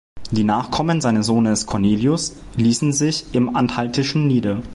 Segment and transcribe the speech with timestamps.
[0.31, 4.63] Die Nachkommen seines Sohnes "Cornelius" ließen sich im Anhaltischen nieder.